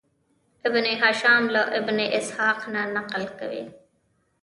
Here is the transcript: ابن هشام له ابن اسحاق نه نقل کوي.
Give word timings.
ابن 0.65 0.83
هشام 1.03 1.49
له 1.49 1.59
ابن 1.77 1.99
اسحاق 1.99 2.59
نه 2.73 2.81
نقل 2.99 3.23
کوي. 3.39 3.63